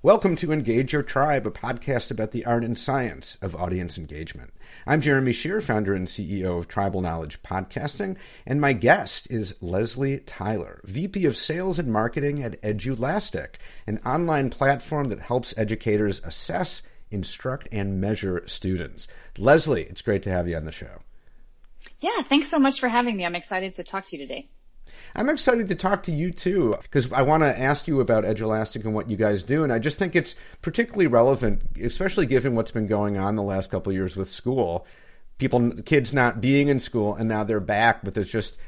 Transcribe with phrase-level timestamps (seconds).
[0.00, 4.52] Welcome to Engage Your Tribe, a podcast about the art and science of audience engagement.
[4.86, 8.16] I'm Jeremy Shere, founder and CEO of Tribal Knowledge Podcasting,
[8.46, 13.58] and my guest is Leslie Tyler, VP of Sales and Marketing at Edulastic,
[13.88, 19.08] an online platform that helps educators assess, instruct, and measure students.
[19.36, 21.00] Leslie, it's great to have you on the show.
[21.98, 23.26] Yeah, thanks so much for having me.
[23.26, 24.48] I'm excited to talk to you today.
[25.14, 28.84] I'm excited to talk to you too, because I want to ask you about Edulastic
[28.84, 29.64] and what you guys do.
[29.64, 33.70] And I just think it's particularly relevant, especially given what's been going on the last
[33.70, 34.86] couple of years with school.
[35.38, 38.58] People, kids not being in school, and now they're back, but there's just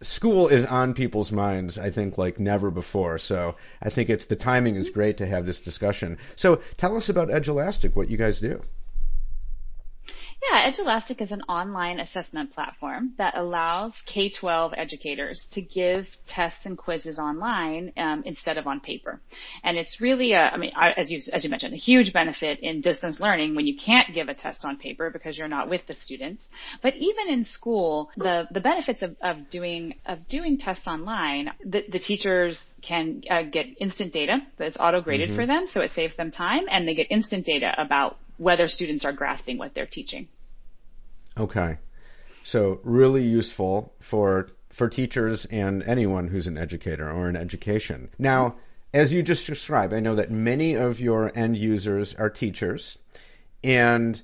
[0.00, 3.18] school is on people's minds, I think, like never before.
[3.18, 6.18] So I think it's the timing is great to have this discussion.
[6.34, 8.62] So tell us about Edulastic, what you guys do.
[10.50, 16.78] Yeah, Edulastic is an online assessment platform that allows K-12 educators to give tests and
[16.78, 19.20] quizzes online um, instead of on paper.
[19.64, 22.80] And it's really, a, I mean, as you as you mentioned, a huge benefit in
[22.80, 25.94] distance learning when you can't give a test on paper because you're not with the
[25.94, 26.48] students.
[26.80, 31.84] But even in school, the the benefits of, of doing of doing tests online, the,
[31.90, 35.38] the teachers can uh, get instant data that's auto graded mm-hmm.
[35.38, 39.04] for them, so it saves them time, and they get instant data about whether students
[39.04, 40.28] are grasping what they're teaching.
[41.38, 41.78] Okay.
[42.44, 48.10] So really useful for for teachers and anyone who's an educator or in education.
[48.18, 48.56] Now,
[48.92, 52.98] as you just described, I know that many of your end users are teachers
[53.64, 54.20] and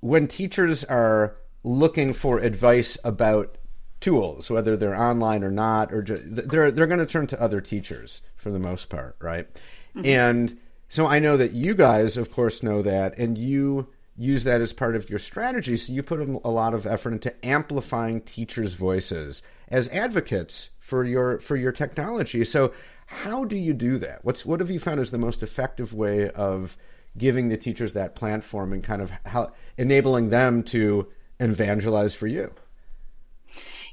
[0.00, 3.58] when teachers are looking for advice about
[4.00, 7.60] tools, whether they're online or not, or just, they're they're going to turn to other
[7.60, 9.52] teachers for the most part, right?
[9.94, 10.06] Mm-hmm.
[10.06, 14.60] And so I know that you guys, of course, know that, and you use that
[14.60, 15.76] as part of your strategy.
[15.76, 21.38] So you put a lot of effort into amplifying teachers' voices as advocates for your
[21.38, 22.44] for your technology.
[22.44, 22.72] So
[23.06, 24.24] how do you do that?
[24.24, 26.76] What's what have you found is the most effective way of
[27.16, 31.08] giving the teachers that platform and kind of how, enabling them to
[31.40, 32.52] evangelize for you?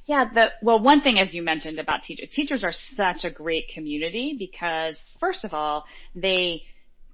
[0.06, 3.70] Yeah, the, well, one thing as you mentioned about teachers, teachers are such a great
[3.74, 6.62] community because first of all, they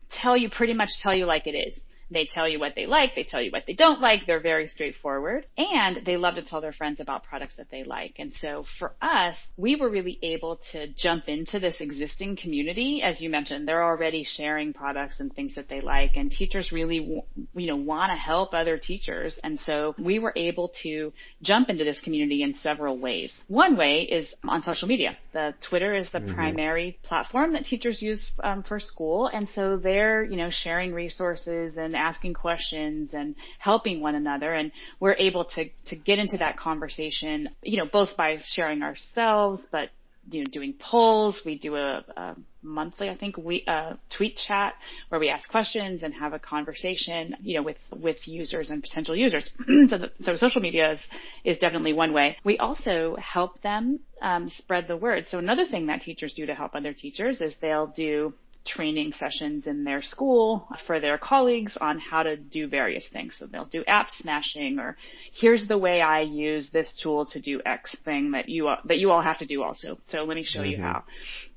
[0.09, 1.80] tell you pretty much tell you like it is.
[2.12, 4.68] They tell you what they like, they tell you what they don't like, they're very
[4.68, 8.16] straightforward, and they love to tell their friends about products that they like.
[8.20, 13.02] And so for us, we were really able to jump into this existing community.
[13.02, 17.24] As you mentioned, they're already sharing products and things that they like, and teachers really,
[17.56, 19.40] you know, want to help other teachers.
[19.44, 23.34] And so we were able to jump into this community in several ways.
[23.48, 25.18] One way is on social media.
[25.32, 26.36] The Twitter is the mm-hmm.
[26.36, 31.78] primary platform that teachers use um, for school, and so they're, you know, sharing resources
[31.78, 34.53] and asking questions and helping one another.
[34.53, 39.62] And we're able to, to get into that conversation, you know, both by sharing ourselves,
[39.72, 39.89] but
[40.29, 41.41] you know, doing polls.
[41.45, 44.73] We do a, a monthly, I think, we uh, tweet chat
[45.09, 49.16] where we ask questions and have a conversation, you know, with with users and potential
[49.16, 49.50] users.
[49.89, 51.00] so, the, so social media is
[51.44, 52.38] is definitely one way.
[52.44, 55.25] We also help them um, spread the word.
[55.28, 58.33] So another thing that teachers do to help other teachers is they'll do
[58.66, 63.36] training sessions in their school for their colleagues on how to do various things.
[63.38, 64.98] So they'll do app smashing or
[65.34, 69.10] here's the way I use this tool to do X thing that you, that you
[69.12, 69.98] all have to do also.
[70.08, 70.70] So let me show mm-hmm.
[70.70, 71.04] you how.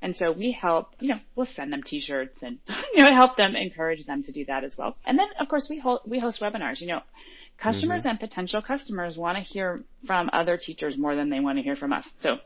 [0.01, 2.57] And so we help, you know, we'll send them t-shirts and,
[2.95, 4.97] you know, help them encourage them to do that as well.
[5.05, 7.01] And then of course we hold, we host webinars, you know,
[7.61, 8.09] customers mm-hmm.
[8.09, 11.75] and potential customers want to hear from other teachers more than they want to hear
[11.75, 12.09] from us.
[12.19, 12.37] So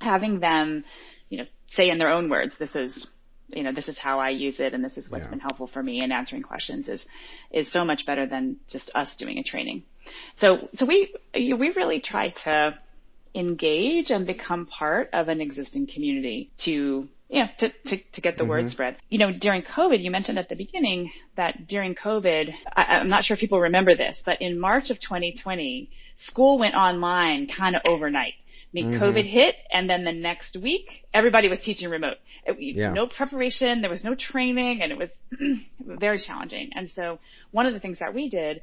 [0.00, 0.84] having them,
[1.30, 3.08] you know, say in their own words, this is
[3.48, 5.30] you know, this is how I use it and this is what's yeah.
[5.30, 7.04] been helpful for me in answering questions is,
[7.50, 9.84] is so much better than just us doing a training.
[10.36, 12.78] So, so we, we really try to
[13.34, 18.36] engage and become part of an existing community to, you know, to, to, to get
[18.36, 18.50] the mm-hmm.
[18.50, 18.96] word spread.
[19.08, 23.24] You know, during COVID, you mentioned at the beginning that during COVID, I, I'm not
[23.24, 27.82] sure if people remember this, but in March of 2020, school went online kind of
[27.84, 28.34] overnight.
[28.82, 29.02] Mm-hmm.
[29.02, 32.16] COVID hit, and then the next week, everybody was teaching remote.
[32.44, 32.92] It, yeah.
[32.92, 35.10] No preparation, there was no training, and it was
[35.80, 36.70] very challenging.
[36.74, 37.18] And so,
[37.50, 38.62] one of the things that we did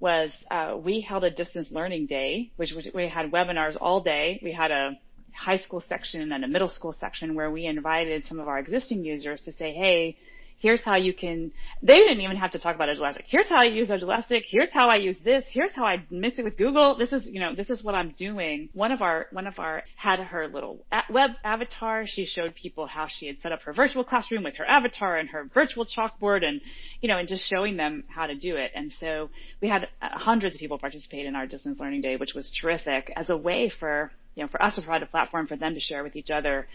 [0.00, 4.40] was uh, we held a distance learning day, which was, we had webinars all day.
[4.42, 4.98] We had a
[5.32, 9.04] high school section and a middle school section where we invited some of our existing
[9.04, 10.16] users to say, "Hey,
[10.60, 11.52] Here's how you can,
[11.82, 13.24] they didn't even have to talk about Edulastic.
[13.26, 14.44] Here's how I use Edulastic.
[14.46, 15.42] Here's how I use this.
[15.50, 16.98] Here's how I mix it with Google.
[16.98, 18.68] This is, you know, this is what I'm doing.
[18.74, 22.04] One of our, one of our had her little web avatar.
[22.06, 25.30] She showed people how she had set up her virtual classroom with her avatar and
[25.30, 26.60] her virtual chalkboard and,
[27.00, 28.70] you know, and just showing them how to do it.
[28.74, 29.30] And so
[29.62, 33.10] we had uh, hundreds of people participate in our distance learning day, which was terrific
[33.16, 35.80] as a way for, you know, for us to provide a platform for them to
[35.80, 36.68] share with each other.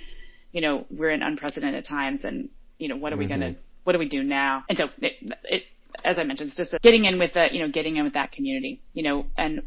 [0.51, 2.49] You know, we're in unprecedented times and,
[2.79, 3.19] you know, what are mm-hmm.
[3.19, 3.55] we going to
[3.85, 4.65] what do we do now?
[4.67, 5.13] And so it,
[5.45, 5.63] it
[6.03, 8.33] as I mentioned, it's just getting in with the, you know, getting in with that
[8.33, 9.61] community, you know, and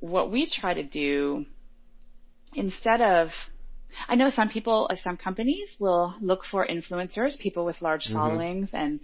[0.00, 1.46] what we try to do
[2.54, 3.28] instead of
[4.08, 8.14] I know some people, uh, some companies will look for influencers, people with large mm-hmm.
[8.14, 9.00] followings, and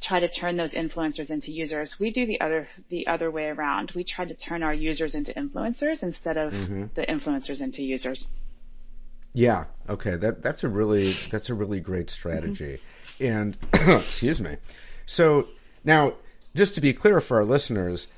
[0.00, 1.96] try to turn those influencers into users.
[2.00, 3.92] We do the other the other way around.
[3.94, 6.84] We try to turn our users into influencers instead of mm-hmm.
[6.94, 8.26] the influencers into users.
[9.32, 9.64] Yeah.
[9.88, 10.16] Okay.
[10.16, 12.80] That that's a really that's a really great strategy.
[13.18, 13.24] Mm-hmm.
[13.24, 14.56] And excuse me.
[15.06, 15.48] So
[15.84, 16.14] now,
[16.54, 18.08] just to be clear for our listeners,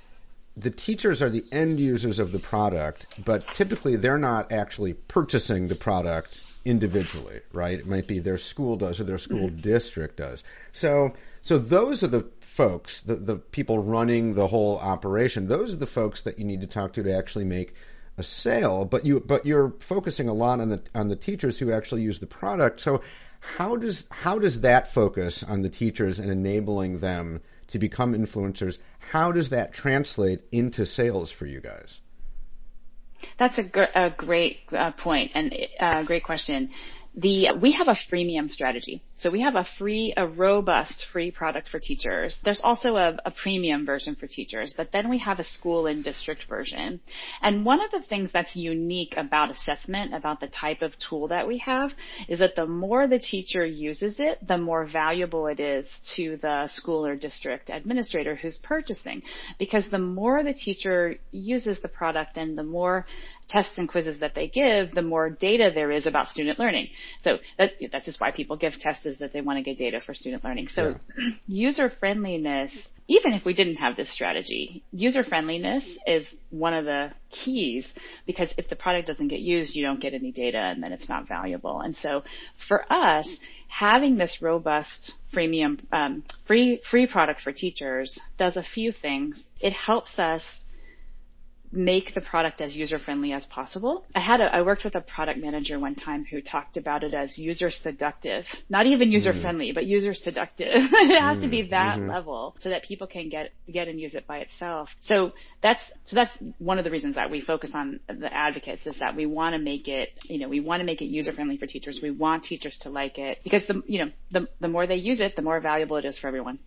[0.56, 5.68] the teachers are the end users of the product, but typically they're not actually purchasing
[5.68, 7.78] the product individually, right?
[7.80, 9.60] It might be their school does or their school mm-hmm.
[9.60, 10.44] district does.
[10.72, 11.12] So,
[11.42, 15.48] so those are the folks, the, the people running the whole operation.
[15.48, 17.74] Those are the folks that you need to talk to to actually make
[18.16, 18.84] a sale.
[18.84, 22.20] But you, but you're focusing a lot on the on the teachers who actually use
[22.20, 22.80] the product.
[22.80, 23.02] So,
[23.40, 28.78] how does how does that focus on the teachers and enabling them to become influencers?
[29.10, 32.00] How does that translate into sales for you guys?
[33.38, 36.70] That's a, gr- a great uh, point and a uh, great question
[37.16, 39.02] the we have a freemium strategy.
[39.16, 42.36] So we have a free, a robust free product for teachers.
[42.42, 46.02] There's also a, a, premium version for teachers, but then we have a school and
[46.02, 47.00] district version.
[47.40, 51.46] And one of the things that's unique about assessment, about the type of tool that
[51.46, 51.92] we have,
[52.28, 56.68] is that the more the teacher uses it, the more valuable it is to the
[56.68, 59.22] school or district administrator who's purchasing.
[59.58, 63.06] Because the more the teacher uses the product and the more
[63.48, 66.88] tests and quizzes that they give, the more data there is about student learning.
[67.20, 70.00] So that, that's just why people give tests is that they want to get data
[70.04, 70.68] for student learning.
[70.68, 71.30] So yeah.
[71.46, 72.72] user friendliness,
[73.08, 77.86] even if we didn't have this strategy, user friendliness is one of the keys
[78.26, 81.08] because if the product doesn't get used, you don't get any data and then it's
[81.08, 81.80] not valuable.
[81.80, 82.22] And so
[82.68, 83.28] for us,
[83.68, 89.42] having this robust freemium, um, free, free product for teachers does a few things.
[89.60, 90.44] It helps us
[91.74, 94.04] make the product as user friendly as possible.
[94.14, 97.14] I had a, I worked with a product manager one time who talked about it
[97.14, 99.42] as user seductive, not even user mm.
[99.42, 100.68] friendly, but user seductive.
[100.72, 101.42] it has mm.
[101.42, 101.70] to be mm-hmm.
[101.70, 102.10] that mm-hmm.
[102.10, 104.88] level so that people can get, get and use it by itself.
[105.00, 105.32] So
[105.62, 109.16] that's, so that's one of the reasons that we focus on the advocates is that
[109.16, 111.66] we want to make it, you know, we want to make it user friendly for
[111.66, 112.00] teachers.
[112.02, 115.20] We want teachers to like it because the, you know, the, the more they use
[115.20, 116.60] it, the more valuable it is for everyone.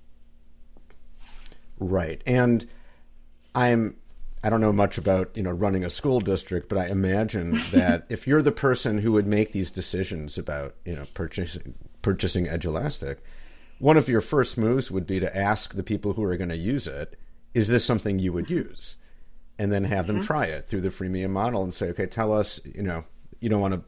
[1.79, 2.21] Right.
[2.25, 2.67] And
[3.53, 3.97] I'm,
[4.47, 8.05] I don't know much about you know running a school district, but I imagine that
[8.07, 13.21] if you're the person who would make these decisions about you know purchasing purchasing Edulastic,
[13.79, 16.55] one of your first moves would be to ask the people who are going to
[16.55, 17.19] use it,
[17.53, 18.95] is this something you would use,
[19.59, 20.25] and then have them mm-hmm.
[20.25, 23.03] try it through the freemium model and say, okay, tell us, you know,
[23.41, 23.81] you don't want to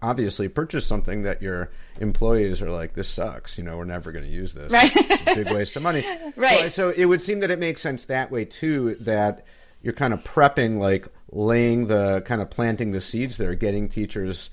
[0.00, 1.70] obviously purchase something that your
[2.00, 3.58] employees are like, this sucks.
[3.58, 4.72] You know, we're never going to use this.
[4.72, 4.90] Right.
[4.94, 6.06] It's a big waste of money.
[6.36, 6.72] right.
[6.72, 8.94] So, so, it would seem that it makes sense that way too.
[9.00, 9.44] That
[9.82, 14.50] you're kind of prepping, like laying the kind of planting the seeds there, getting teachers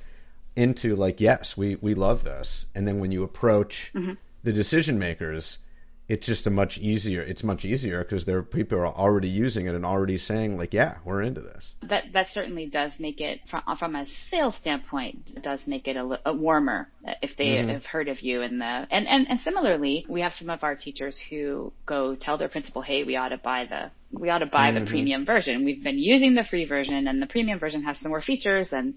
[0.56, 4.14] into like, yes, we we love this, and then when you approach mm-hmm.
[4.44, 5.60] the decision makers,
[6.08, 9.66] it's just a much easier it's much easier because there are people are already using
[9.66, 13.40] it and already saying like yeah we're into this that that certainly does make it
[13.50, 16.88] from, from a sales standpoint does make it a, a warmer
[17.22, 17.70] if they mm-hmm.
[17.70, 20.76] have heard of you and the and, and and similarly we have some of our
[20.76, 24.46] teachers who go tell their principal hey we ought to buy the we ought to
[24.46, 24.86] buy mm-hmm.
[24.86, 28.10] the premium version we've been using the free version and the premium version has some
[28.10, 28.94] more features and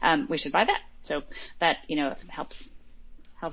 [0.00, 1.22] um, we should buy that so
[1.60, 2.68] that you know helps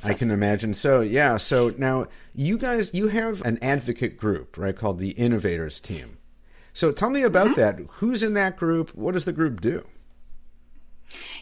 [0.03, 0.73] I can imagine.
[0.73, 1.37] So yeah.
[1.37, 6.17] So now you guys, you have an advocate group, right, called the Innovators Team.
[6.73, 7.59] So tell me about mm-hmm.
[7.59, 7.79] that.
[7.93, 8.91] Who's in that group?
[8.95, 9.85] What does the group do?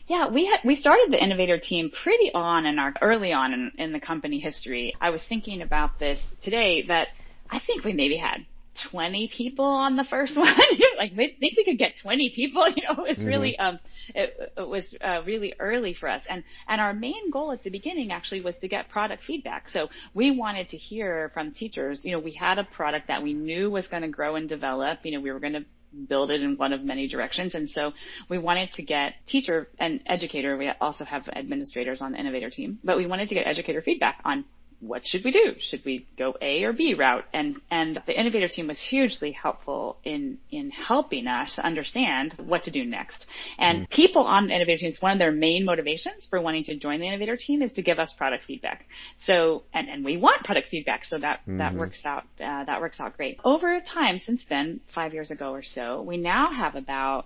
[0.07, 3.71] Yeah, we had, we started the innovator team pretty on in our early on in,
[3.77, 4.93] in the company history.
[5.01, 7.09] I was thinking about this today that
[7.49, 8.45] I think we maybe had
[8.91, 10.53] 20 people on the first one.
[10.97, 12.67] like, we think we could get 20 people.
[12.77, 13.27] You know, it was mm-hmm.
[13.27, 13.79] really, um,
[14.13, 16.21] it, it was uh, really early for us.
[16.29, 19.69] And and our main goal at the beginning actually was to get product feedback.
[19.69, 22.01] So we wanted to hear from teachers.
[22.03, 24.99] You know, we had a product that we knew was going to grow and develop.
[25.03, 25.65] You know, we were going to
[26.07, 27.55] build it in one of many directions.
[27.55, 27.93] And so
[28.29, 30.57] we wanted to get teacher and educator.
[30.57, 34.19] We also have administrators on the innovator team, but we wanted to get educator feedback
[34.25, 34.45] on
[34.79, 35.55] what should we do?
[35.59, 37.25] Should we go A or B route?
[37.33, 42.71] And and the innovator team was hugely helpful in in helping us understand what to
[42.71, 43.25] do next.
[43.57, 43.89] And mm.
[43.89, 47.37] people on innovator teams, one of their main motivations for wanting to join the innovator
[47.37, 48.85] team is to give us product feedback.
[49.25, 51.57] So and and we want product feedback, so that mm-hmm.
[51.57, 53.39] that works out uh, that works out great.
[53.43, 57.25] Over time, since then, five years ago or so, we now have about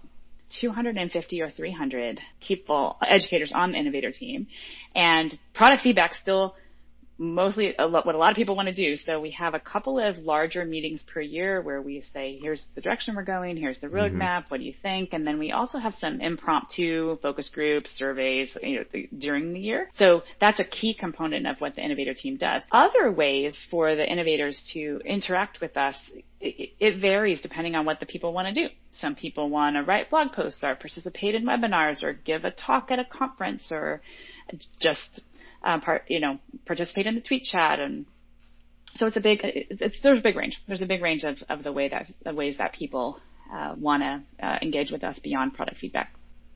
[0.59, 4.47] 250 or 300 people, educators on the innovator team,
[4.95, 6.55] and product feedback still
[7.17, 8.97] mostly a lot, what a lot of people want to do.
[8.97, 12.81] So we have a couple of larger meetings per year where we say, here's the
[12.81, 14.49] direction we're going, here's the roadmap, mm-hmm.
[14.49, 15.13] what do you think?
[15.13, 19.59] And then we also have some impromptu focus groups, surveys, you know, the, during the
[19.59, 19.89] year.
[19.93, 22.63] So that's a key component of what the innovator team does.
[22.71, 25.97] Other ways for the innovators to interact with us,
[26.39, 28.73] it varies depending on what the people want to do.
[28.93, 32.89] Some people want to write blog posts or participate in webinars or give a talk
[32.89, 34.01] at a conference or
[34.79, 35.21] just
[35.63, 38.05] um, part, you know, participate in the tweet chat and
[38.95, 40.61] so it's a big, it's, there's a big range.
[40.67, 43.19] There's a big range of, of the way that, the ways that people
[43.53, 46.13] uh, want to uh, engage with us beyond product feedback.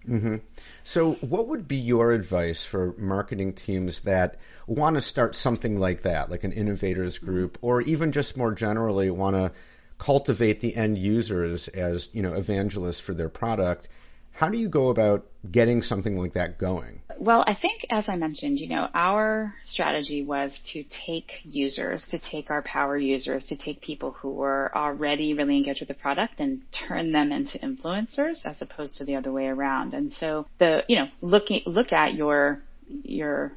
[0.08, 0.36] Mm-hmm.
[0.84, 6.04] So, what would be your advice for marketing teams that want to start something like
[6.04, 9.52] that, like an innovators group, or even just more generally want to
[9.98, 13.88] cultivate the end users as you know evangelists for their product?
[14.36, 17.01] How do you go about getting something like that going?
[17.18, 22.20] Well, I think, as I mentioned, you know, our strategy was to take users, to
[22.20, 26.42] take our power users, to take people who were already really engaged with the product
[26.42, 29.94] and turn them into influencers as opposed to the other way around.
[29.94, 33.54] And so the, you know, looking, look at your, your,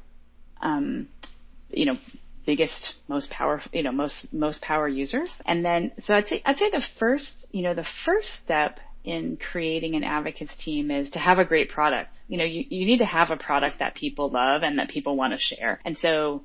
[0.61, 1.09] um,
[1.69, 1.97] you know,
[2.45, 5.33] biggest, most powerful, you know, most, most power users.
[5.45, 9.37] And then, so I'd say, I'd say the first, you know, the first step in
[9.37, 12.09] creating an advocates team is to have a great product.
[12.27, 15.15] You know, you, you need to have a product that people love and that people
[15.15, 15.79] want to share.
[15.85, 16.43] And so,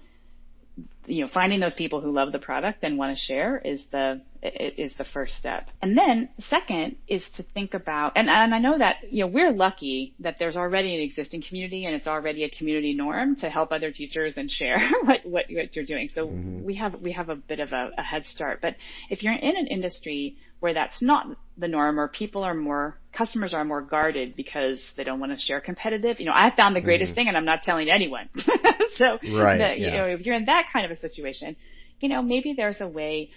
[1.06, 4.20] you know, finding those people who love the product and want to share is the
[4.42, 5.68] is the first step.
[5.82, 9.52] And then second is to think about and, and I know that, you know, we're
[9.52, 13.72] lucky that there's already an existing community and it's already a community norm to help
[13.72, 16.08] other teachers and share what, what, what you're doing.
[16.08, 16.64] So mm-hmm.
[16.64, 18.60] we have we have a bit of a, a head start.
[18.60, 18.76] But
[19.10, 21.26] if you're in an industry where that's not
[21.56, 25.38] the norm or people are more customers are more guarded because they don't want to
[25.38, 28.28] share competitive you know i found the greatest mm thing and i'm not telling anyone
[28.94, 29.76] so right, the, yeah.
[29.76, 31.54] you know if you're in that kind of a situation
[32.00, 33.30] you know maybe there's a way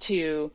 [0.00, 0.50] to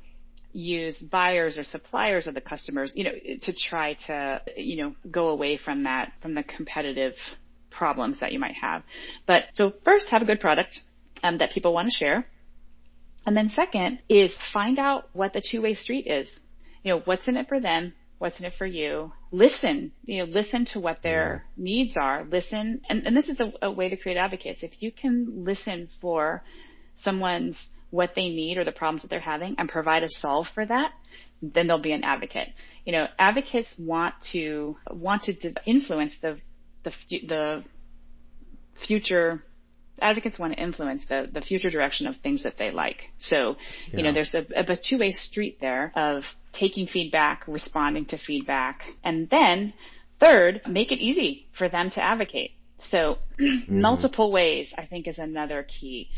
[0.53, 3.11] use buyers or suppliers of the customers you know
[3.41, 7.13] to try to you know go away from that from the competitive
[7.69, 8.81] problems that you might have
[9.27, 10.79] but so first have a good product
[11.21, 12.25] um, that people want to share
[13.25, 16.39] and then second is find out what the two-way street is.
[16.83, 17.93] You know, what's in it for them?
[18.23, 19.11] What's in it for you?
[19.33, 21.61] Listen, you know, listen to what their yeah.
[21.61, 22.23] needs are.
[22.23, 24.63] Listen, and, and this is a, a way to create advocates.
[24.63, 26.41] If you can listen for
[26.95, 30.65] someone's what they need or the problems that they're having and provide a solve for
[30.65, 30.93] that,
[31.41, 32.47] then they'll be an advocate.
[32.85, 35.33] You know, advocates want to want to
[35.65, 36.39] influence the
[36.85, 36.93] the
[37.27, 37.63] the
[38.87, 39.43] future
[40.01, 43.09] advocates want to influence the, the future direction of things that they like.
[43.19, 43.55] So,
[43.87, 43.97] yeah.
[43.97, 49.29] you know, there's a, a two-way street there of taking feedback, responding to feedback, and
[49.29, 49.73] then
[50.19, 52.51] third, make it easy for them to advocate.
[52.77, 53.81] So, mm-hmm.
[53.81, 56.09] multiple ways, I think, is another key.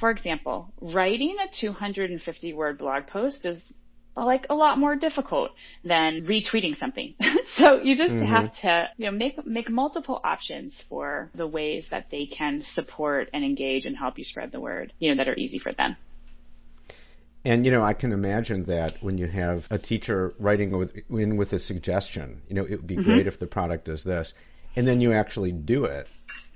[0.00, 3.72] For example, writing a 250 word blog post is
[4.16, 5.52] like a lot more difficult
[5.84, 7.14] than retweeting something.
[7.56, 8.26] so you just mm-hmm.
[8.26, 13.30] have to, you know, make make multiple options for the ways that they can support
[13.32, 15.96] and engage and help you spread the word, you know, that are easy for them.
[17.44, 21.36] And you know, I can imagine that when you have a teacher writing with, in
[21.36, 23.04] with a suggestion, you know, it would be mm-hmm.
[23.04, 24.32] great if the product does this,
[24.76, 26.06] and then you actually do it.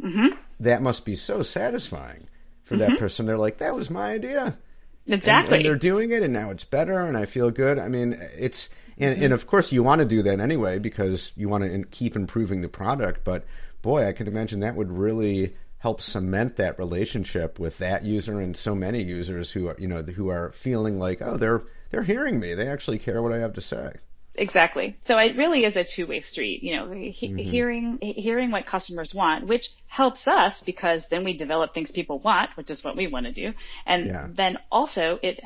[0.01, 0.37] Mm-hmm.
[0.61, 2.29] That must be so satisfying
[2.65, 2.99] for that mm-hmm.
[2.99, 3.27] person.
[3.27, 4.59] They're like, "That was my idea."
[5.07, 5.57] Exactly.
[5.57, 7.79] And, and, they're doing it, and now it's better, and I feel good.
[7.79, 9.25] I mean, it's and, mm-hmm.
[9.25, 12.63] and of course you want to do that anyway because you want to keep improving
[12.63, 13.25] the product.
[13.25, 13.45] But
[13.83, 18.57] boy, I can imagine that would really help cement that relationship with that user and
[18.57, 22.41] so many users who are you know who are feeling like oh they're they're hearing
[22.41, 23.93] me they actually care what I have to say
[24.37, 24.97] exactly.
[25.07, 26.63] So it really is a two-way street.
[26.63, 27.39] You know, he, mm-hmm.
[27.39, 32.51] hearing hearing what customers want, which helps us because then we develop things people want,
[32.57, 33.53] which is what we want to do,
[33.87, 34.29] and yeah.
[34.35, 35.41] then also it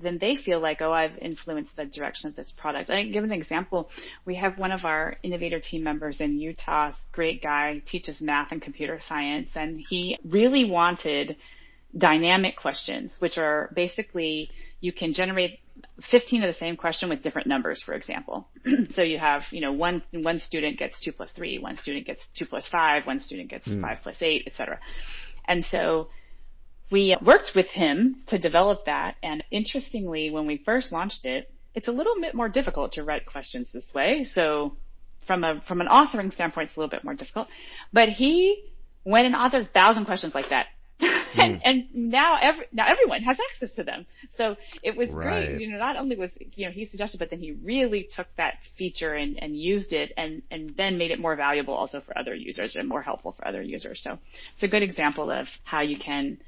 [0.00, 2.90] then they feel like oh I've influenced the direction of this product.
[2.90, 3.90] I give an example.
[4.24, 8.62] We have one of our innovator team members in Utah, great guy, teaches math and
[8.62, 11.36] computer science, and he really wanted
[11.96, 14.50] dynamic questions, which are basically
[14.80, 15.60] you can generate
[16.10, 18.48] 15 of the same question with different numbers, for example.
[18.90, 22.26] so you have, you know, one, one student gets two plus three, one student gets
[22.36, 23.80] two plus five, one student gets mm.
[23.80, 24.78] five plus eight, etc.
[25.48, 26.08] And so
[26.90, 29.16] we worked with him to develop that.
[29.22, 33.26] And interestingly, when we first launched it, it's a little bit more difficult to write
[33.26, 34.26] questions this way.
[34.32, 34.76] So
[35.26, 37.48] from a, from an authoring standpoint, it's a little bit more difficult,
[37.92, 38.64] but he
[39.04, 40.66] went and authored a thousand questions like that
[41.00, 41.60] and, mm.
[41.64, 44.06] and now every now everyone has access to them.
[44.36, 45.46] So it was right.
[45.48, 45.60] great.
[45.60, 48.54] You know, not only was you know he suggested, but then he really took that
[48.76, 52.34] feature and, and used it, and and then made it more valuable also for other
[52.34, 54.00] users and more helpful for other users.
[54.02, 54.18] So
[54.54, 56.38] it's a good example of how you can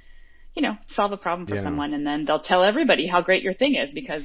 [0.59, 1.63] you know, solve a problem for Yeah.
[1.63, 4.25] someone and then they'll tell everybody how great your thing is because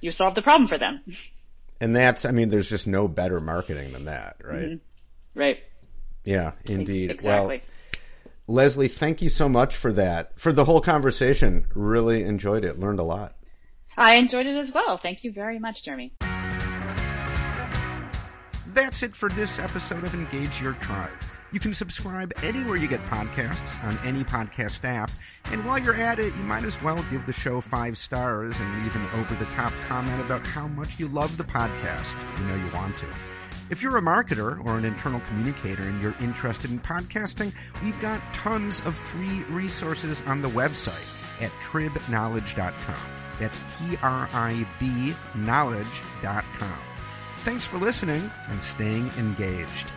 [0.00, 1.02] you solved the problem for them.
[1.80, 4.78] And that's, I mean, there's just no better marketing than that, right?
[5.34, 5.58] Right.
[6.24, 7.10] Yeah, indeed.
[7.10, 7.56] Exactly.
[7.58, 7.66] Well,
[8.46, 11.66] Leslie, thank you so much for that, for the whole conversation.
[11.74, 12.78] Really enjoyed it.
[12.78, 13.36] Learned a lot.
[13.96, 14.98] I enjoyed it as well.
[14.98, 16.12] Thank you very much, Jeremy.
[18.74, 21.12] That's it for this episode of Engage Your Tribe.
[21.52, 25.10] You can subscribe anywhere you get podcasts on any podcast app.
[25.44, 28.82] And while you're at it, you might as well give the show five stars and
[28.82, 32.18] leave an over the top comment about how much you love the podcast.
[32.40, 33.06] You know you want to.
[33.70, 37.52] If you're a marketer or an internal communicator and you're interested in podcasting,
[37.82, 43.10] we've got tons of free resources on the website at tribknowledge.com.
[43.40, 46.78] That's T R I B knowledge.com.
[47.38, 49.90] Thanks for listening and staying engaged.